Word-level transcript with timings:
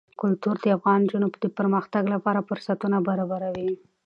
کلتور 0.21 0.55
د 0.61 0.65
افغان 0.77 0.99
نجونو 1.05 1.27
د 1.43 1.47
پرمختګ 1.57 2.03
لپاره 2.15 2.45
فرصتونه 2.49 2.97
برابروي. 3.07 3.69